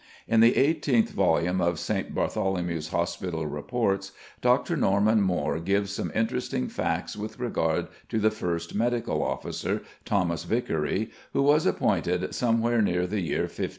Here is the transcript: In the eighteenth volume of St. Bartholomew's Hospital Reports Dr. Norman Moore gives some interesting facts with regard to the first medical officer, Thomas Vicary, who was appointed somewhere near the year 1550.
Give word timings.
In 0.27 0.39
the 0.39 0.57
eighteenth 0.57 1.11
volume 1.11 1.61
of 1.61 1.77
St. 1.77 2.15
Bartholomew's 2.15 2.87
Hospital 2.87 3.45
Reports 3.45 4.13
Dr. 4.41 4.75
Norman 4.75 5.21
Moore 5.21 5.59
gives 5.59 5.91
some 5.93 6.11
interesting 6.15 6.69
facts 6.69 7.15
with 7.15 7.37
regard 7.37 7.85
to 8.09 8.17
the 8.17 8.31
first 8.31 8.73
medical 8.73 9.21
officer, 9.21 9.83
Thomas 10.03 10.43
Vicary, 10.43 11.11
who 11.33 11.43
was 11.43 11.67
appointed 11.67 12.33
somewhere 12.33 12.81
near 12.81 13.05
the 13.05 13.21
year 13.21 13.41
1550. 13.41 13.67